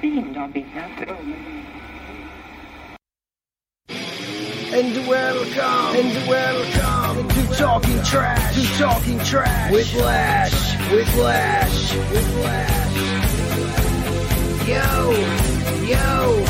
[0.00, 0.84] fin då, Bitte?
[4.72, 12.44] And welcome, and welcome to Talking Trash, to Talking Trash with Lash, with Lash, with
[12.44, 12.96] Lash.
[14.68, 15.12] Yo,
[15.86, 16.44] yo,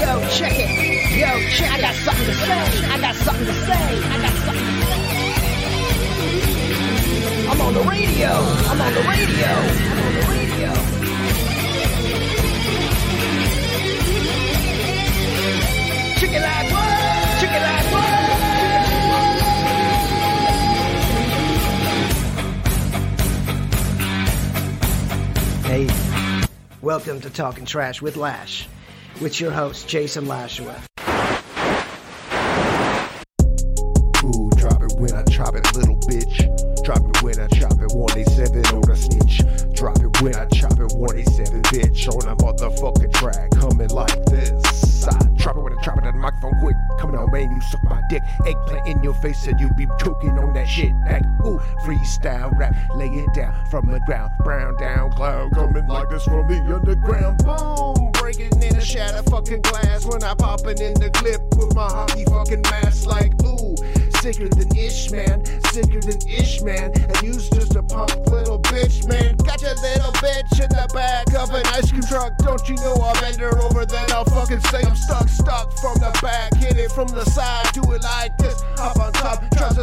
[0.00, 0.70] yo, check it.
[1.16, 2.86] Yo, check I got something to say.
[2.90, 3.72] I got something to say.
[3.72, 4.83] I got something to say.
[7.64, 8.28] On the radio.
[8.28, 9.46] I'm on the radio.
[9.46, 10.70] I'm on the radio.
[16.20, 17.40] Chicken like what?
[17.40, 18.24] Chicken like what?
[25.64, 25.88] Hey,
[26.82, 28.68] welcome to Talking Trash with Lash,
[29.22, 30.76] with your host Jason Lashua.
[49.24, 50.92] Face and you be choking on that shit.
[51.06, 54.30] Act, ooh, freestyle rap, lay it down from the ground.
[54.44, 57.38] Brown down cloud coming like this from the underground.
[57.38, 61.88] Boom, breaking in a shatter fucking glass when I popping in the clip with my
[61.88, 63.74] hockey fucking mask like ooh.
[64.24, 65.44] Sicker than Ish, man.
[65.68, 66.92] Sicker than Ish, man.
[66.96, 69.36] And you's just a punk little bitch, man.
[69.36, 72.32] Got your little bitch in the back of an ice cream truck.
[72.38, 75.96] Don't you know I'll bend her over, then I'll fucking say I'm stuck, stuck from
[76.00, 76.54] the back.
[76.54, 78.62] Hit it from the side, do it like this.
[78.78, 79.13] Hop on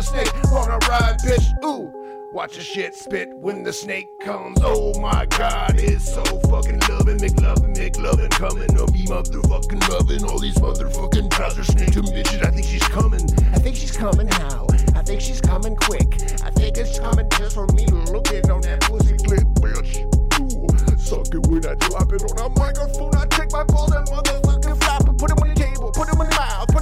[0.01, 1.63] a snake, wanna ride, bitch.
[1.63, 1.91] Ooh.
[2.33, 4.57] Watch a shit spit when the snake comes.
[4.63, 10.23] Oh my god, it's so fucking loving, McLovin, McLovin, coming on me, motherfucking loving.
[10.23, 12.43] All these motherfucking trouser snakes and bitches.
[12.43, 13.21] I think she's coming.
[13.53, 14.65] I think she's coming how?
[14.95, 16.07] I think she's coming quick.
[16.43, 20.07] I think it's coming just for me looking on that pussy clip, bitch.
[20.39, 23.13] Ooh, suck it when I drop it on a microphone.
[23.17, 26.21] I take my balls and motherfucking flop and put them on the table, put them
[26.21, 26.30] in the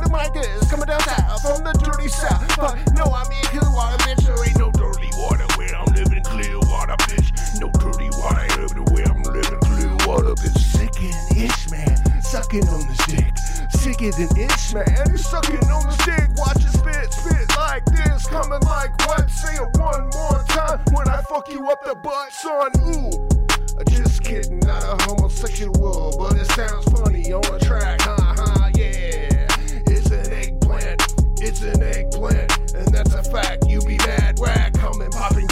[0.09, 0.69] them like this.
[0.69, 2.47] Coming down south from the dirty south.
[2.57, 4.25] But no, I mean clear water, bitch.
[4.25, 6.23] There ain't no dirty water where I'm living.
[6.23, 7.29] Clear water, bitch.
[7.61, 9.59] No dirty water everywhere I'm living.
[9.61, 10.57] Clear water, bitch.
[10.57, 12.21] Sick and ish, man.
[12.21, 13.37] Sucking on the stick.
[13.69, 15.17] Sicker than ish, man.
[15.17, 16.29] Sucking on the stick.
[16.37, 18.27] Watch it spit, spit like this.
[18.27, 19.29] Coming like what?
[19.29, 22.71] Say it one more time when I fuck you up the butt, son.
[22.95, 23.39] Ooh.
[23.87, 27.98] Just kidding, not a homosexual, but it sounds funny on a track,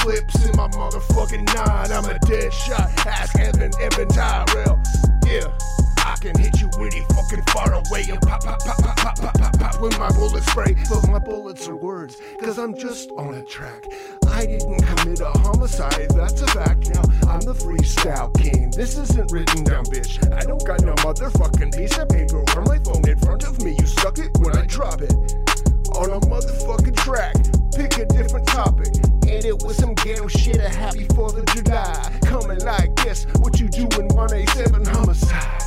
[0.07, 1.91] clips in my motherfucking nine.
[1.91, 2.89] I'm a dead shot.
[3.05, 4.81] Ask Evan, Evan Tyrell,
[5.25, 5.51] yeah.
[5.97, 9.37] I can hit you really fucking far away and pop, pop, pop, pop, pop, pop,
[9.37, 10.77] pop, pop when my bullets spray.
[10.89, 13.85] But my bullets are words, cause I'm just on a track.
[14.29, 16.89] I didn't commit a homicide, that's a fact.
[16.89, 18.71] Now I'm the freestyle king.
[18.71, 20.23] This isn't written down, bitch.
[20.31, 23.75] I don't got no motherfucking piece of paper or my phone in front of me.
[23.77, 25.11] You suck it when I drop it
[25.91, 27.35] on a motherfucking track.
[27.75, 28.93] Pick a different topic.
[29.37, 30.55] And it was some ghetto shit.
[30.55, 32.17] A happy 4th of July.
[32.23, 33.25] Coming like this.
[33.37, 35.66] What you do in 187 homicide?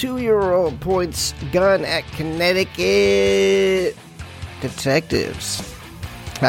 [0.00, 3.94] Two year old points gun at Connecticut
[4.62, 5.76] detectives.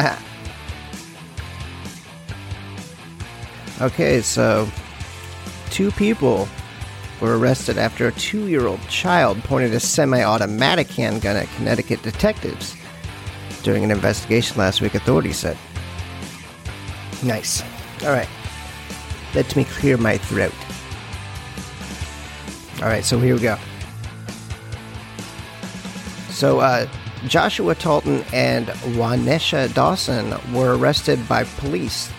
[3.81, 4.69] okay, so
[5.69, 6.48] two people
[7.19, 12.01] were arrested after a two year old child pointed a semi automatic handgun at Connecticut
[12.04, 12.77] detectives
[13.63, 15.57] during an investigation last week, authorities said.
[17.21, 17.63] Nice.
[18.04, 18.30] All right.
[19.36, 20.54] Let me clear my throat.
[22.81, 23.57] All right, so here we go.
[26.30, 26.88] So, uh,
[27.28, 28.68] Joshua Talton and
[28.98, 32.12] Wanesha Dawson were arrested by police.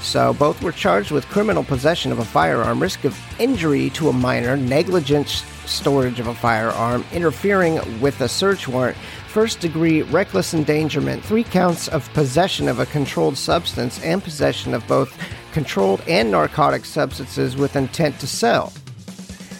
[0.00, 4.12] So, both were charged with criminal possession of a firearm, risk of injury to a
[4.12, 8.96] minor, negligent storage of a firearm, interfering with a search warrant,
[9.26, 14.86] first degree reckless endangerment, three counts of possession of a controlled substance, and possession of
[14.86, 15.12] both
[15.50, 18.72] controlled and narcotic substances with intent to sell.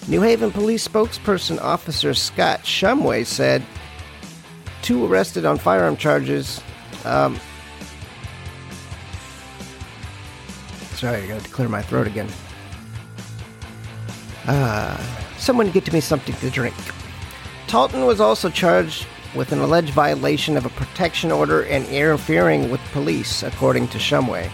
[0.08, 3.62] New Haven police spokesperson Officer Scott Shumway said
[4.80, 6.62] two arrested on firearm charges.
[7.04, 7.38] Um,
[10.94, 12.28] sorry, I got to clear my throat again.
[14.46, 14.96] Uh,
[15.36, 16.74] someone get to me something to drink.
[17.66, 22.80] Talton was also charged with an alleged violation of a protection order and interfering with
[22.92, 24.50] police, according to Shumway.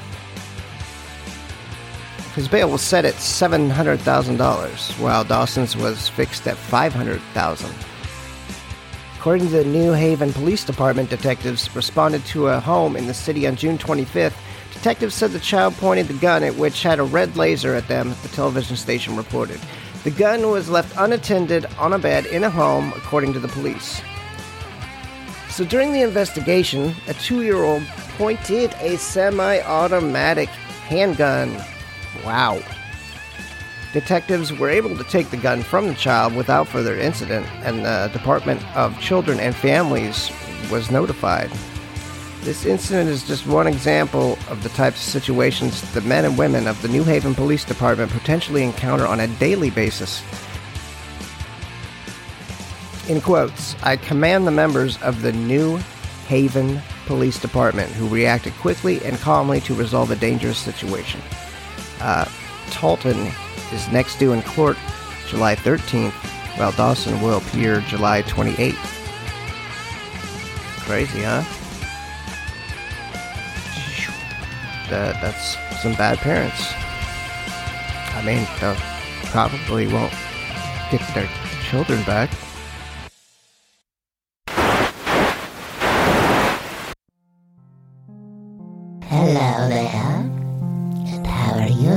[2.34, 7.72] His bail was set at $700,000, while Dawson's was fixed at $500,000.
[9.16, 13.46] According to the New Haven Police Department, detectives responded to a home in the city
[13.46, 14.34] on June 25th.
[14.72, 18.14] Detectives said the child pointed the gun at which had a red laser at them,
[18.22, 19.60] the television station reported.
[20.02, 24.02] The gun was left unattended on a bed in a home, according to the police.
[25.48, 27.84] So during the investigation, a two year old
[28.18, 31.64] pointed a semi automatic handgun.
[32.24, 32.62] Wow.
[33.92, 38.10] Detectives were able to take the gun from the child without further incident, and the
[38.12, 40.30] Department of Children and Families
[40.70, 41.50] was notified.
[42.40, 46.66] This incident is just one example of the types of situations the men and women
[46.66, 50.22] of the New Haven Police Department potentially encounter on a daily basis.
[53.08, 55.78] In quotes, I command the members of the New
[56.26, 61.20] Haven Police Department who reacted quickly and calmly to resolve a dangerous situation.
[62.04, 62.26] Uh,
[62.70, 63.32] Talton
[63.72, 64.76] is next due in court
[65.26, 66.12] July 13th,
[66.58, 68.74] while Dawson will appear July 28th.
[70.84, 71.42] Crazy, huh?
[74.90, 76.74] That, that's some bad parents.
[78.14, 78.76] I mean, they
[79.30, 80.12] probably won't
[80.90, 81.28] get their
[81.62, 82.28] children back.
[89.08, 90.23] Hello there.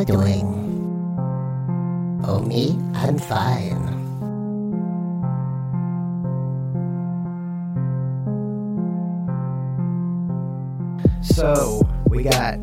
[0.07, 0.45] Doing?
[2.25, 2.80] Oh, me?
[2.95, 3.75] I'm fine.
[11.21, 12.57] So, we got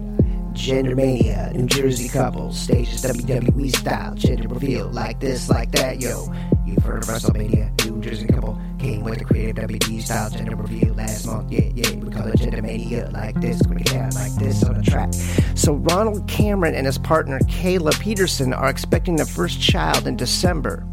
[0.53, 6.33] Gender Mania, New Jersey couples, stages WWE style, gender reveal, like this, like that, yo.
[6.65, 11.27] You've heard of WrestleMania, New Jersey couple with the creative WWE style gender reveal last
[11.27, 11.91] month, yeah, yeah.
[11.97, 15.13] We call it Gender Mania, like this, quick down, like this on the track.
[15.55, 20.87] So, Ronald Cameron and his partner Kayla Peterson are expecting their first child in December.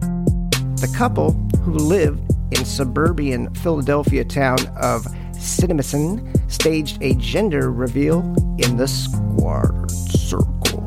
[0.00, 1.32] The couple,
[1.62, 2.20] who live
[2.52, 8.20] in suburban Philadelphia town of Cinnamon staged a gender reveal
[8.58, 10.86] in the squared circle.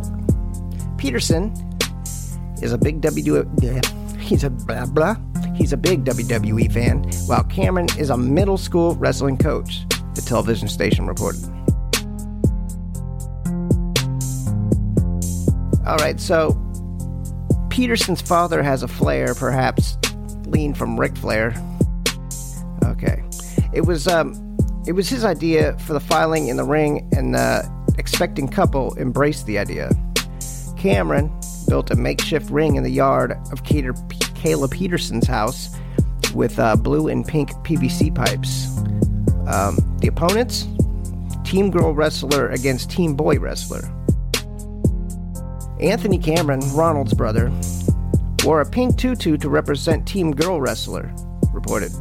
[0.98, 1.52] Peterson
[2.62, 4.20] is a big WWE.
[4.20, 5.16] He's a blah blah.
[5.64, 9.88] He's a big WWE fan, while Cameron is a middle school wrestling coach.
[10.14, 11.42] The television station reported.
[15.88, 16.52] All right, so
[17.70, 19.98] Peterson's father has a flair, perhaps
[20.48, 21.56] lean from Ric Flair.
[22.84, 23.24] Okay,
[23.72, 27.72] it was um, it was his idea for the filing in the ring, and the
[27.98, 29.92] expecting couple embraced the idea.
[30.78, 31.32] Cameron
[31.70, 33.94] built a makeshift ring in the yard of Cater,
[34.44, 35.70] Kayla Peterson's house
[36.36, 38.68] with uh, blue and pink PVC pipes.
[39.48, 40.68] Um, the opponents:
[41.46, 43.90] Team Girl Wrestler against Team Boy Wrestler.
[45.80, 47.54] Anthony Cameron, Ronald's brother,
[48.44, 51.14] wore a pink tutu to represent Team Girl Wrestler,
[51.54, 51.94] reported.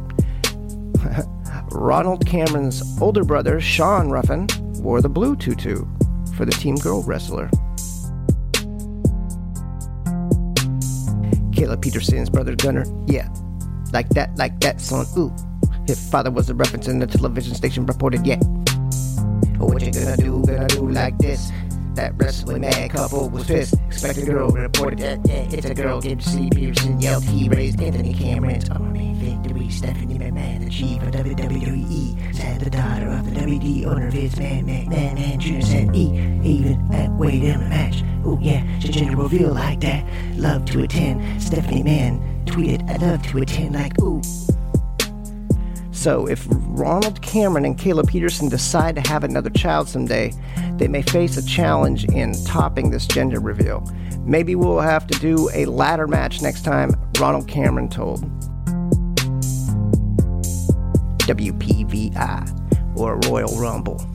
[1.71, 4.47] Ronald Cameron's older brother, Sean Ruffin,
[4.81, 5.85] wore the blue tutu
[6.35, 7.49] for the Team Girl Wrestler.
[11.63, 13.29] Kayla Peterson's brother Gunner, yeah,
[13.93, 15.05] like that, like that, son.
[15.17, 15.33] Ooh,
[15.87, 18.35] his father was a reference in the television station reported, yeah.
[19.59, 21.51] What you gonna do, gonna do like this?
[21.95, 23.75] That wrestling mad couple was pissed.
[23.87, 26.01] Expected girl reported that yeah, it's a girl.
[26.01, 27.23] To see Peterson yelled.
[27.23, 29.69] He raised Anthony Cameron's army victory.
[29.69, 34.65] Stephanie McMahon, the chief of WWE, said the daughter of the WD owner Vince Man
[34.65, 35.61] McMahon and Jr.
[35.61, 36.09] said E.
[36.43, 38.03] Even at weight in the match.
[38.25, 40.03] Oh yeah, the gender reveal like that.
[40.35, 41.41] Love to attend.
[41.41, 43.75] Stephanie Man tweeted, I love to attend.
[43.75, 44.21] Like ooh.
[46.03, 50.33] So, if Ronald Cameron and Kayla Peterson decide to have another child someday,
[50.73, 53.89] they may face a challenge in topping this gender reveal.
[54.25, 58.19] Maybe we'll have to do a ladder match next time, Ronald Cameron told.
[61.19, 64.05] WPVI, or Royal Rumble.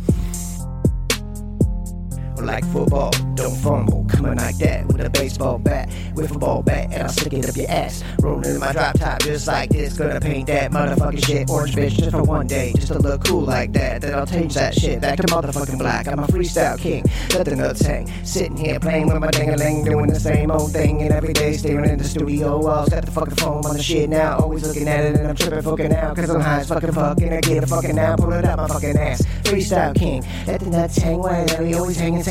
[2.41, 4.05] Like football, don't fumble.
[4.09, 7.49] Coming like that with a baseball bat, with a ball bat, and I'll stick it
[7.49, 8.03] up your ass.
[8.21, 9.99] Rolling in my drop top just like this.
[9.99, 13.43] Gonna paint that motherfucking shit orange bitch just for one day, just to look cool
[13.43, 14.01] like that.
[14.01, 16.09] Then I'll change that shit back to motherfucking black.
[16.09, 17.05] I'm a freestyle king,
[17.35, 18.11] let the nuts hang.
[18.25, 21.91] Sitting here playing with my ding-a-ling, doing the same old thing, and every day staring
[21.91, 22.89] in the studio walls.
[22.89, 25.63] Got the fucking phone on the shit now, always looking at it, and I'm tripping
[25.63, 28.33] fucking out, cause I'm high as fucking fuck, and I get it fucking out, pull
[28.33, 29.23] it out my fucking ass.
[29.43, 32.23] Freestyle king, let the nuts hang, why they always hanging,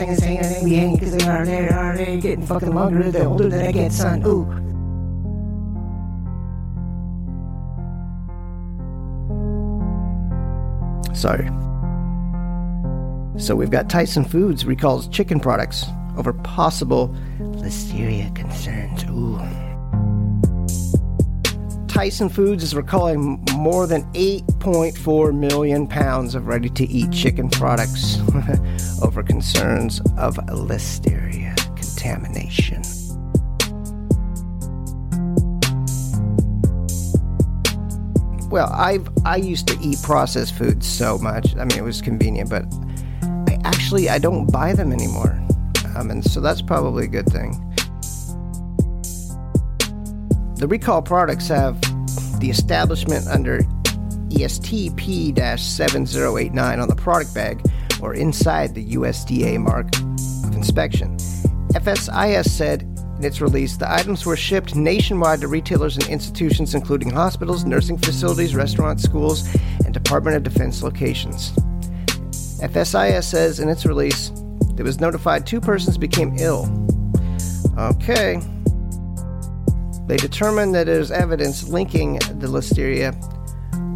[0.64, 4.24] we cause they are are they getting fucking longer the older that I get, son.
[4.26, 4.46] Ooh.
[11.14, 11.48] Sorry.
[13.40, 15.86] So we've got Tyson Foods recalls chicken products
[16.18, 19.04] over possible listeria concerns.
[19.06, 19.67] Ooh.
[21.88, 28.20] Tyson Foods is recalling more than 8.4 million pounds of ready to eat chicken products
[29.02, 32.84] over concerns of listeria contamination.
[38.50, 41.56] Well, I've I used to eat processed foods so much.
[41.58, 42.66] I mean, it was convenient, but
[43.22, 45.42] I actually I don't buy them anymore,
[45.96, 47.67] um, and so that's probably a good thing.
[50.58, 51.80] The recall products have
[52.40, 53.60] the establishment under
[54.30, 57.64] ESTP 7089 on the product bag
[58.02, 59.86] or inside the USDA mark
[60.48, 61.16] of inspection.
[61.76, 62.82] FSIS said
[63.20, 67.98] in its release the items were shipped nationwide to retailers and institutions, including hospitals, nursing
[68.00, 69.48] facilities, restaurants, schools,
[69.86, 71.52] and Department of Defense locations.
[72.62, 74.32] FSIS says in its release
[74.76, 76.68] it was notified two persons became ill.
[77.78, 78.42] Okay.
[80.08, 83.14] They determined that there's evidence linking the listeria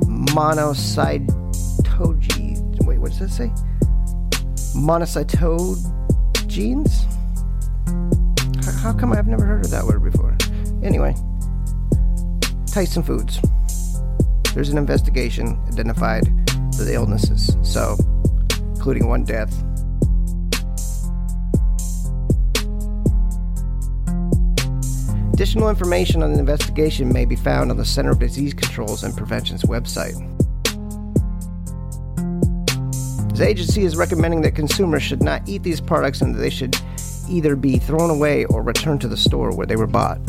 [0.06, 2.86] monocytogenes.
[2.86, 3.50] Wait, what does that say?
[4.78, 7.06] Monocytogenes?
[8.66, 10.36] How, how come I've never heard of that word before?
[10.84, 11.16] Anyway,
[12.68, 13.40] Tyson Foods.
[14.54, 16.26] There's an investigation identified
[16.78, 17.96] the illnesses, so
[18.76, 19.64] including one death.
[25.42, 29.18] Additional information on the investigation may be found on the Center of Disease Controls and
[29.18, 30.14] Prevention's website.
[33.36, 36.76] The agency is recommending that consumers should not eat these products and that they should
[37.28, 40.20] either be thrown away or returned to the store where they were bought.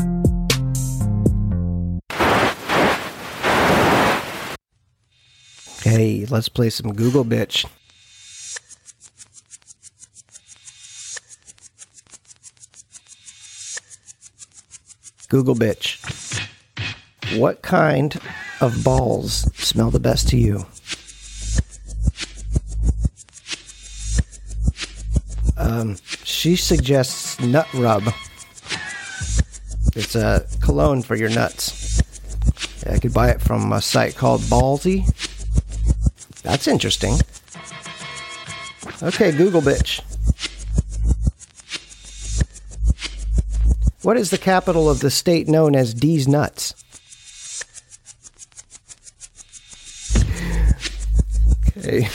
[5.83, 7.67] Hey, let's play some Google bitch.
[15.33, 15.97] Google bitch.
[17.39, 18.21] What kind
[18.61, 20.63] of balls smell the best to you?
[25.57, 28.03] Um, she suggests nut rub.
[29.95, 31.99] It's a cologne for your nuts.
[32.87, 35.03] I could buy it from a site called Ballsy.
[36.43, 37.15] That's interesting.
[39.01, 39.99] Okay, Google bitch.
[44.03, 46.75] What is the capital of the state known as D's Nuts?
[51.77, 52.09] Okay.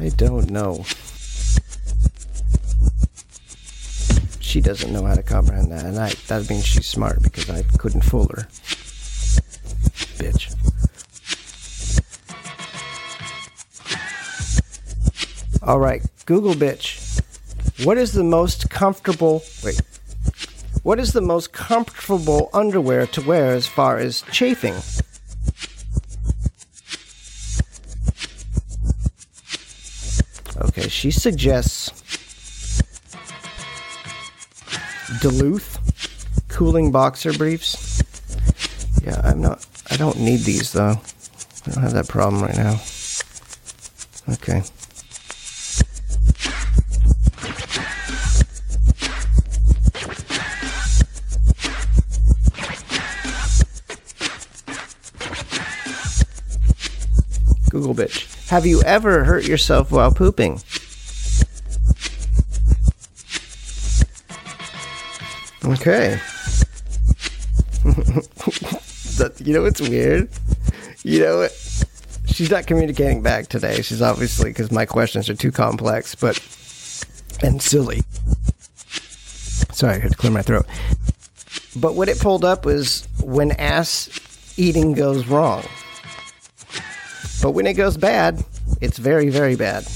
[0.00, 0.84] I don't know.
[4.38, 7.64] She doesn't know how to comprehend that, and I, that means she's smart because I
[7.76, 8.46] couldn't fool her.
[10.18, 10.54] Bitch.
[15.62, 16.97] All right, Google bitch.
[17.84, 19.42] What is the most comfortable?
[19.62, 19.80] Wait.
[20.82, 24.74] What is the most comfortable underwear to wear as far as chafing?
[30.60, 31.92] Okay, she suggests
[35.20, 35.78] Duluth
[36.48, 38.02] cooling boxer briefs.
[39.02, 39.64] Yeah, I'm not.
[39.90, 41.00] I don't need these though.
[41.66, 42.80] I don't have that problem right now.
[44.34, 44.62] Okay.
[58.48, 60.60] Have you ever hurt yourself while pooping?
[65.64, 66.18] Okay.
[69.18, 70.28] that, you know what's weird?
[71.02, 71.52] You know what?
[72.26, 73.82] She's not communicating back today.
[73.82, 76.38] She's obviously because my questions are too complex, but
[77.42, 78.02] and silly.
[79.72, 80.66] Sorry, I had to clear my throat.
[81.76, 84.08] But what it pulled up was when ass
[84.56, 85.64] eating goes wrong.
[87.40, 88.44] But when it goes bad,
[88.80, 89.86] It's very, very bad.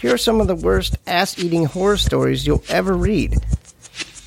[0.00, 3.36] Here are some of the worst ass eating horror stories you'll ever read.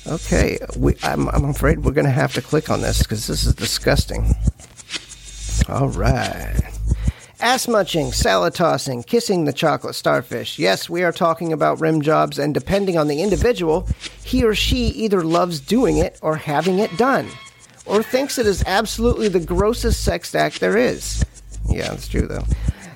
[0.06, 3.44] Okay, we, I'm, I'm afraid we're going to have to click on this because this
[3.44, 4.34] is disgusting.
[5.68, 6.62] All right.
[7.40, 10.58] Ass munching, salad tossing, kissing the chocolate starfish.
[10.58, 13.88] Yes, we are talking about rim jobs, and depending on the individual,
[14.24, 17.28] he or she either loves doing it or having it done,
[17.84, 21.24] or thinks it is absolutely the grossest sex act there is.
[21.68, 22.44] Yeah, that's true though.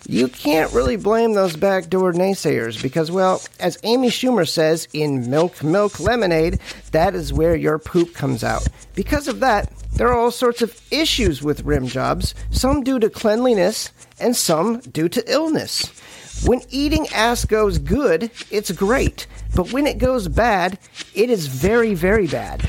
[0.07, 5.62] You can't really blame those backdoor naysayers because, well, as Amy Schumer says in Milk
[5.62, 6.59] Milk Lemonade,
[6.91, 8.67] that is where your poop comes out.
[8.97, 13.09] Because of that, there are all sorts of issues with rim jobs, some due to
[13.09, 15.87] cleanliness and some due to illness.
[16.45, 20.79] When eating ass goes good, it's great, but when it goes bad,
[21.15, 22.69] it is very, very bad.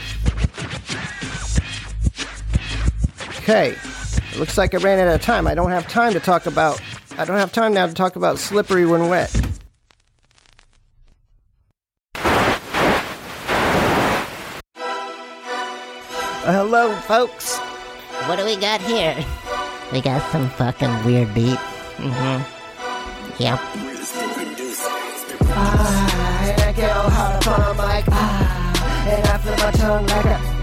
[3.39, 3.75] Okay,
[4.31, 5.47] it looks like I ran out of time.
[5.47, 6.81] I don't have time to talk about.
[7.17, 9.35] I don't have time now to talk about slippery when wet.
[16.43, 17.57] Uh, hello, folks.
[18.27, 19.15] What do we got here?
[19.91, 21.59] We got some fucking weird beat.
[21.97, 23.43] Mm-hmm.
[23.43, 23.59] Yep.
[25.53, 28.05] Ah, and I get all hot up on my mic.
[28.09, 30.60] Ah, and I feel my tongue like a.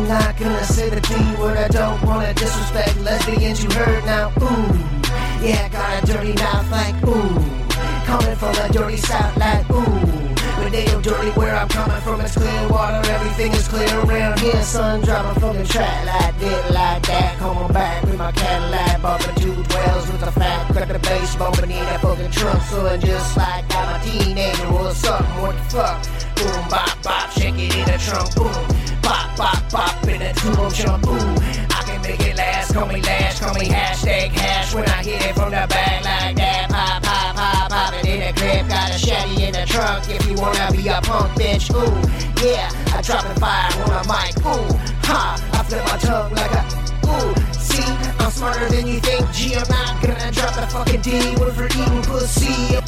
[0.00, 1.58] I'm not gonna say the D word.
[1.58, 3.62] I don't wanna disrespect lesbians.
[3.62, 4.32] You heard now.
[4.40, 7.36] Ooh, yeah, got a dirty mouth like ooh.
[8.06, 9.84] Coming from the dirty south like ooh.
[10.56, 12.22] But they don't dirty where I'm coming from.
[12.22, 13.06] It's clear water.
[13.10, 14.62] Everything is clear around here.
[14.62, 17.36] Sun dropping from the track like this, like that.
[17.38, 20.72] Come on back with my Cadillac, bumping two twelves with the fat.
[20.72, 22.62] Crack the bass, bumping in that fucking trunk.
[22.62, 25.42] Son, just like I'm a teenager or something.
[25.42, 26.19] What the fuck?
[40.00, 41.70] Trunk if you wanna be a punk bitch.
[41.74, 44.36] Ooh, yeah, I drop the fire on a mic.
[44.46, 46.64] Ooh, ha, I flip my tongue like a.
[47.06, 47.82] Ooh, see,
[48.18, 49.30] I'm smarter than you think.
[49.32, 51.36] G, I'm not gonna drop the fucking D.
[51.36, 52.79] What for eating pussy?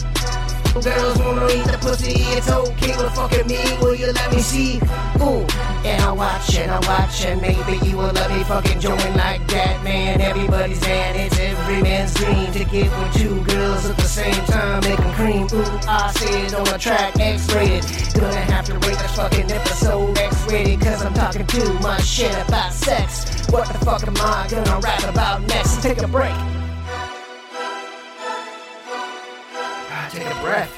[0.80, 3.60] Girls wanna eat the pussy, it's okay with fucking me.
[3.82, 4.80] Will you let me see?
[5.20, 5.44] Ooh,
[5.84, 9.46] and I watch and I watch, and maybe you will let me fucking join like
[9.48, 10.22] that, man.
[10.22, 14.80] Everybody's man, it's every man's dream to get with two girls at the same time,
[14.80, 15.46] making cream.
[15.52, 17.84] Ooh, I said on the track, X-rated.
[18.14, 22.72] Gonna have to rate this fucking episode X-rated, cause I'm talking too much shit about
[22.72, 23.46] sex.
[23.50, 25.82] What the fuck am I gonna rap about next?
[25.82, 26.34] Take a break.
[30.12, 30.70] Take a breath.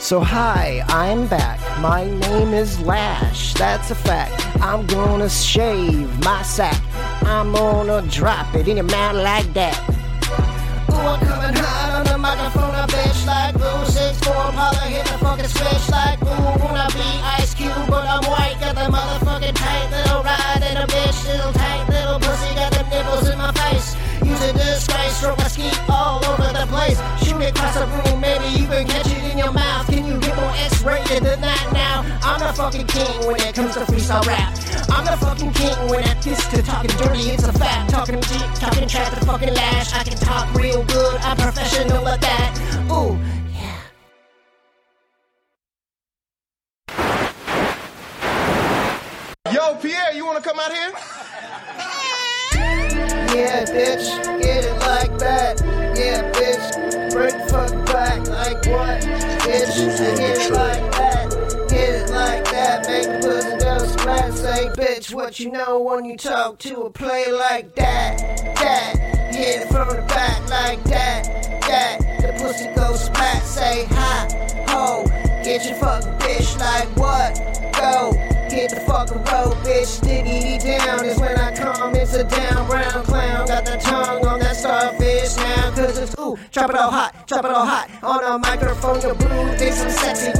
[0.00, 1.60] So, hi, I'm back.
[1.78, 4.32] My name is Lash, that's a fact.
[4.62, 6.80] I'm gonna shave my sack.
[7.24, 9.76] I'm gonna drop it in your mouth like that.
[10.88, 15.18] Ooh, I'm coming hot on the microphone, a bitch like Blue 6-4 Apollo hit the
[15.18, 17.04] fucking switch like Ooh, wanna be
[17.36, 18.56] Ice Cube, but I'm white.
[18.60, 22.54] Got the motherfucking tight little ride and a bitch, little tight little pussy.
[22.54, 23.31] Got them nipples.
[24.88, 26.98] A stroke my ski all over the place.
[27.22, 29.86] Shoot across the room, maybe you can catch it in your mouth.
[29.86, 32.04] Can you get more X-rated than that now?
[32.22, 34.56] I'm the fucking king when it comes to freestyle rap.
[34.90, 37.30] I'm the fucking king when it gets to talking dirty.
[37.30, 37.90] It's a fact.
[37.90, 39.92] Talking deep, talking trap the fucking lash.
[39.92, 41.20] I can talk real good.
[41.20, 42.58] I'm professional at that.
[42.90, 43.18] Ooh,
[65.12, 68.16] What you know when you talk to a play like that?
[68.56, 69.34] That.
[69.34, 71.24] Hit it from the back like that.
[71.62, 71.98] That.
[72.22, 73.42] The pussy goes splat.
[73.42, 75.04] Say, hi, ho.
[75.44, 77.34] Get your fucking bitch like what?
[77.74, 78.12] Go.
[78.48, 80.00] Hit the fucking road, bitch.
[80.00, 81.94] Diggity down is when I come.
[81.94, 83.46] It's a down brown clown.
[83.46, 85.74] Got the tongue on that starfish now.
[85.74, 87.90] Cause it's ooh, drop it all hot, drop it all hot.
[88.02, 90.32] On a microphone, your blue thinks I'm sexy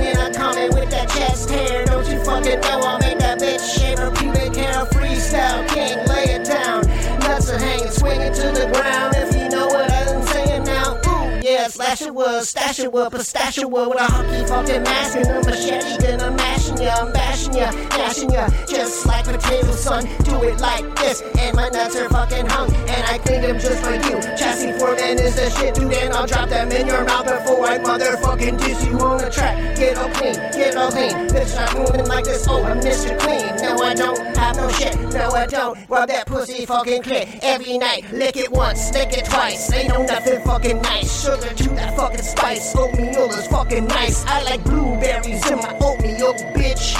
[12.06, 16.02] yeah, slash it was, stash it was, with a hockey fucking mask and a machete,
[16.02, 20.04] gonna mashing ya, I'm bashing ya, mashing ya, just like potato son.
[20.24, 23.82] Do it like this, and my nuts are fucking hung, and I clean them just
[23.82, 24.20] for you.
[24.36, 27.78] Chassis foreman is the shit, dude, and I'll drop them in your mouth before I
[27.78, 29.76] motherfucking diss you on the track.
[29.76, 31.12] Get all clean, get all clean.
[31.28, 32.46] Bitch, I'm moving like this.
[32.48, 33.18] Oh, I'm Mr.
[33.18, 33.56] Clean.
[33.62, 34.98] No, I don't have no shit.
[35.12, 35.78] No, I don't.
[35.88, 38.10] Rub that pussy fucking clit every night.
[38.12, 39.72] Lick it once, lick it twice.
[39.72, 41.22] Ain't no nothing fucking nice.
[41.22, 42.74] Sugar to that fucking spice.
[42.76, 44.24] Oatmeal is fucking nice.
[44.26, 46.96] I like blueberries in my oatmeal, bitch.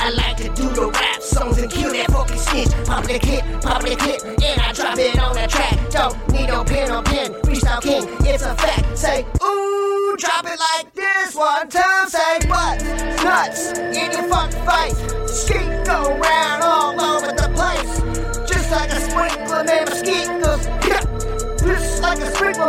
[0.00, 2.70] I like to do the rap songs and kill that fucking snitch.
[2.86, 5.76] Pop the clip, pop the clip, and I drop it on the track.
[5.90, 7.32] Don't need no pen or pen.
[7.42, 8.96] Freestyle king, it's a fact.
[8.96, 12.08] Say, ooh, drop it like this one time.
[12.08, 12.82] Say, what?
[13.24, 14.98] Nuts in your fucking face.
[15.30, 16.57] Skeet go round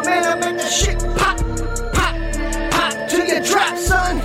[0.03, 1.37] man, I make the shit pop,
[1.93, 2.15] pop,
[2.71, 4.17] pop to your drop, son.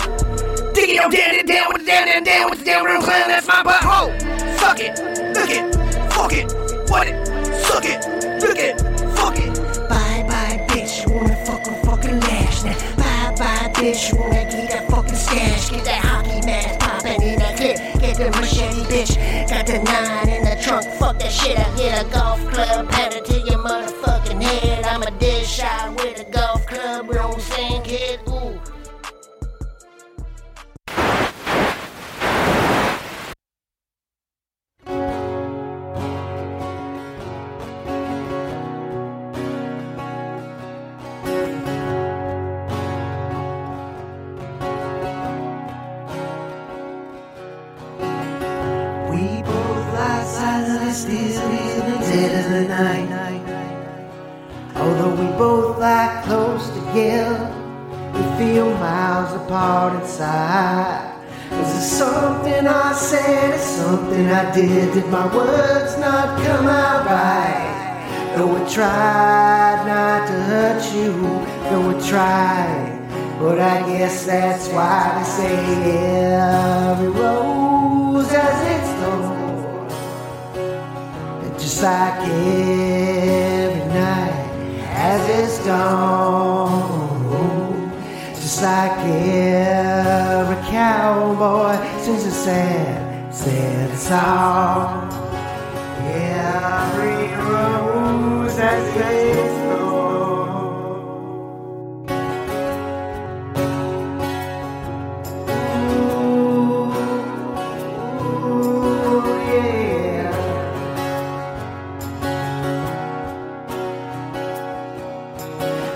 [0.74, 3.28] Dig it, down, down, down with the down, down, down with the down, room clan,
[3.28, 4.10] that's my butthole.
[4.58, 4.98] Suck it,
[5.34, 5.64] look it,
[6.12, 6.52] fuck it,
[6.90, 7.26] what it,
[7.64, 8.00] suck it,
[8.42, 8.80] look it,
[9.16, 9.54] fuck it.
[9.88, 12.78] Bye bye, bitch, you wanna fucking fucking lash now.
[12.96, 17.38] Bye bye, bitch, you wanna get that fucking stash, get that hockey mask popping in
[17.38, 19.48] that clip, get the machete, bitch.
[19.48, 23.24] Got the nine in the trunk, fuck that shit, I hit a golf club, it
[23.24, 24.13] to your motherfucking
[64.94, 65.07] did?
[65.11, 68.35] My words not come out right?
[68.37, 71.12] Though I tried not to hurt you,
[71.68, 72.90] though I tried.
[73.40, 75.57] But I guess that's why they say
[76.33, 79.88] every rose has its thorn.
[81.44, 84.37] And just like every night
[84.94, 87.04] has its dawn.
[88.35, 92.93] Just like every cowboy sings a sad,
[93.44, 95.12] sad song.
[96.00, 100.48] Every rose has its thorn.
[105.90, 106.88] Ooh,
[109.50, 110.33] yeah.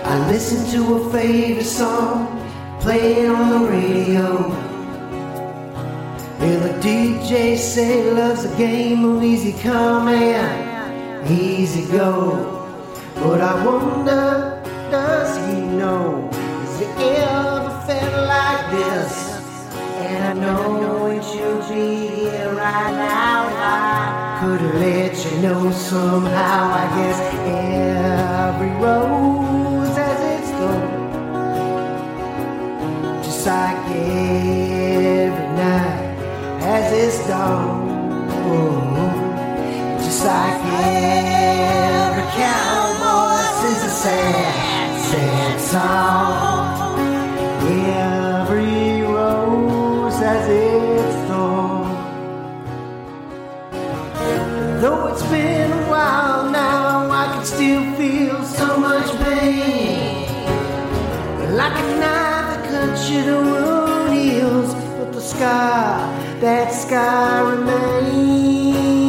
[0.05, 2.27] I listen to a favorite song
[2.81, 4.58] playing on the radio.
[6.81, 12.55] DJ say loves a game of easy come and easy go.
[13.15, 16.31] But I wonder, does he know?
[16.31, 19.13] Has he ever felt like this?
[20.07, 23.49] And I know it should be here right now.
[23.59, 26.71] I could let you know somehow.
[26.83, 27.21] I guess
[28.55, 30.83] every rose has its thorn.
[33.25, 34.68] Just like night
[36.69, 37.89] has its dawn.
[40.05, 40.61] Just like
[42.05, 46.99] every cowboy sings a sad, sad song.
[47.65, 51.89] Every rose has its thorn.
[54.83, 60.27] Though it's been a while now, I can still feel so much pain.
[61.61, 69.08] Like a knife that cuts you to wound heals, but the scar, that scar remains.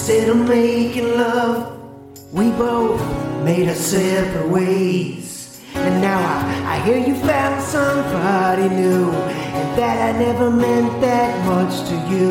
[0.00, 1.78] Instead of making love,
[2.32, 2.98] we both
[3.44, 5.60] made our separate ways.
[5.74, 9.10] And now I, I hear you found somebody new.
[9.10, 12.30] And that I never meant that much to you.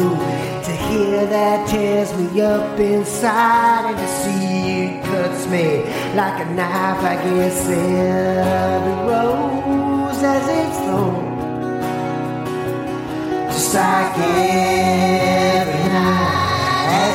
[0.66, 3.86] To hear that tears me up inside.
[3.92, 5.84] And to see it cuts me
[6.16, 7.04] like a knife.
[7.04, 11.38] I guess every rose has its thorn.
[13.52, 16.29] Just like every night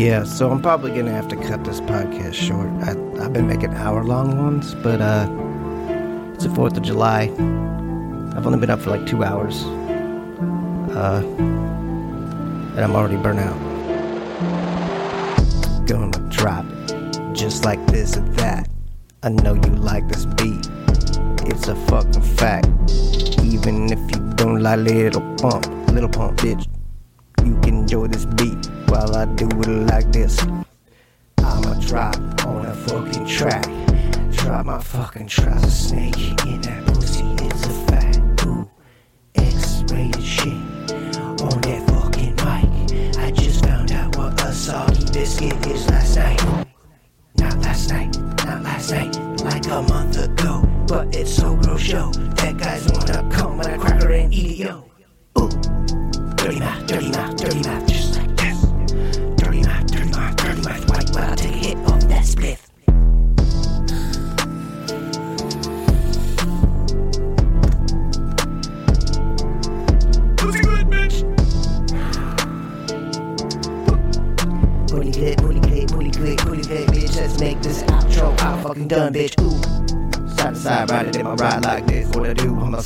[0.00, 2.70] Yeah, so I'm probably gonna have to cut this podcast short.
[2.84, 5.28] I, I've been making hour-long ones, but uh,
[6.32, 7.24] it's the Fourth of July.
[8.34, 9.62] I've only been up for like two hours,
[10.96, 13.58] uh, and I'm already burnt out.
[15.86, 18.70] Gonna drop it, just like this or that.
[19.22, 20.66] I know you like this beat.
[21.46, 22.68] It's a fucking fact.
[23.44, 26.66] Even if you don't like little pump, little pump, bitch
[28.90, 30.38] while I do it like this.
[31.38, 33.64] I'ma drop on a fucking track.
[34.32, 37.24] Drop my fucking trouser snake in that pussy.
[37.44, 38.46] It's a fact.
[38.46, 38.68] Ooh,
[39.36, 40.52] X-rated shit
[41.40, 43.18] on that fucking mic.
[43.18, 46.42] I just found out what a soggy biscuit is last night.
[47.36, 50.64] Not last night, not last night, like a month ago.
[50.88, 52.10] But it's so gross, yo.
[52.10, 54.89] That guy's wanna come with a cracker and eat it, yo.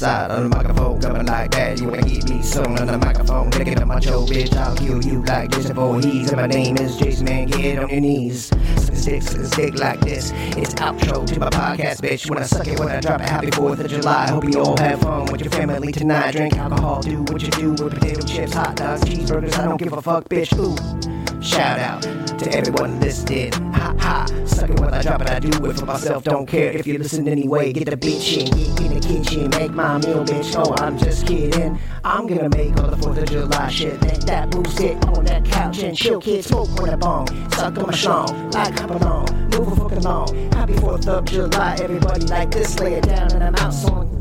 [0.05, 1.81] Side on the microphone, coming like that.
[1.81, 4.55] You wanna get me sung on the microphone, licking up my show, bitch.
[4.55, 6.29] I'll kill you like Jason Voorhees.
[6.31, 7.47] And my name is Jason Man.
[7.47, 8.51] Get on your knees.
[8.77, 10.31] Suck stick, stick like this.
[10.61, 12.29] It's outro to my podcast, bitch.
[12.29, 14.29] When I suck it, when I drop it, happy 4th of July.
[14.29, 16.33] Hope you all have fun with your family tonight.
[16.33, 19.59] Drink alcohol, do what you do with potato chips, hot dogs, cheeseburgers.
[19.59, 20.53] I don't give a fuck, bitch.
[20.59, 21.24] Ooh.
[21.45, 22.03] Shout out
[22.39, 23.53] to everyone listening.
[23.53, 24.27] Ha ha.
[24.47, 26.25] Suck it when I drop it, I do it for myself.
[26.25, 27.71] Don't care if you listen anyway.
[27.75, 30.55] Get the bitch in, get in the kitchen, make my meal, bitch.
[30.57, 31.79] Oh, I'm just kidding.
[32.03, 34.01] I'm gonna make all the 4th of July shit.
[34.01, 36.47] Let that boo sit on that couch and chill, kid.
[36.47, 37.27] Smoke with a bong.
[37.51, 39.51] Suck on my schlong, like hop along.
[39.51, 40.53] Move a fucking.
[40.53, 42.81] Happy 4th of July, everybody like this.
[42.81, 44.14] Lay it down and I'm out.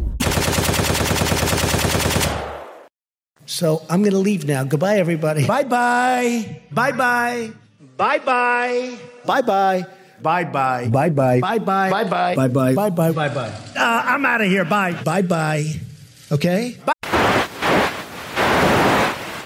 [3.54, 4.64] So I'm going to leave now.
[4.64, 5.46] Goodbye, everybody.
[5.46, 6.60] Bye bye.
[6.72, 7.52] Bye bye.
[7.98, 8.98] Bye bye.
[9.24, 9.86] Bye bye.
[10.24, 10.90] Bye bye.
[10.90, 11.40] Bye bye.
[11.40, 11.90] Bye bye.
[11.92, 12.36] Bye bye.
[12.36, 12.74] Bye bye.
[12.74, 13.12] Bye bye.
[13.12, 13.54] Bye bye.
[13.78, 14.66] Uh, I'm out of here.
[14.66, 14.94] Bye.
[15.04, 15.70] Bye bye.
[16.32, 16.78] Okay?